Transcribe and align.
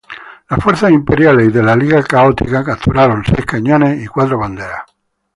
Las 0.49 0.59
fuerzas 0.63 0.89
imperiales 0.89 1.47
y 1.47 1.51
de 1.51 1.61
la 1.61 1.75
Liga 1.75 2.01
Católica 2.01 2.63
capturaron 2.63 3.23
seis 3.23 3.45
cañones 3.45 4.03
y 4.03 4.07
cuatro 4.07 4.39
banderas. 4.39 4.81